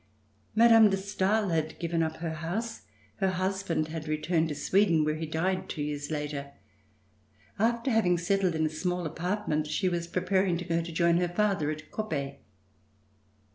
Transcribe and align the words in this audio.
Mme. 0.55 0.89
de 0.89 0.97
Stael 0.97 1.49
had 1.49 1.77
given 1.77 2.01
up 2.01 2.15
her 2.17 2.33
house. 2.33 2.87
Her 3.17 3.29
husband 3.29 3.89
had 3.89 4.07
returned 4.07 4.49
to 4.49 4.55
Sweden, 4.55 5.05
where 5.05 5.13
he 5.13 5.27
died 5.27 5.69
two 5.69 5.83
years 5.83 6.09
RECOLLECTIONS 6.09 6.31
OF 6.31 6.31
THE 6.31 6.37
REVOLUTION 6.39 7.67
later. 7.67 7.73
After 7.77 7.91
having 7.91 8.17
settled 8.17 8.55
in 8.55 8.65
a 8.65 8.69
small 8.69 9.05
apartment, 9.05 9.67
she 9.67 9.89
was 9.89 10.07
preparing 10.07 10.57
to 10.57 10.65
go 10.65 10.81
to 10.81 10.91
join 10.91 11.17
her 11.17 11.29
father 11.29 11.69
at 11.69 11.91
Coppet. 11.91 12.41